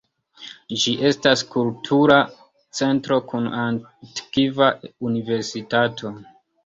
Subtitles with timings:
[0.83, 2.17] Ĝi estas kultura
[2.79, 4.71] centro kun antikva
[5.11, 6.13] universitato.